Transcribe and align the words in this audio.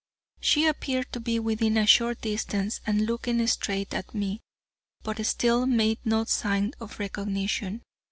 She 0.39 0.65
appeared 0.65 1.13
to 1.13 1.19
be 1.19 1.37
within 1.37 1.77
a 1.77 1.85
short 1.85 2.21
distance 2.21 2.81
and 2.87 3.05
looking 3.05 3.45
straight 3.45 3.93
at 3.93 4.15
me, 4.15 4.41
but 5.03 5.23
still 5.27 5.67
made 5.67 5.99
no 6.03 6.23
sign 6.23 6.73
of 6.79 6.97
recognition. 6.97 7.83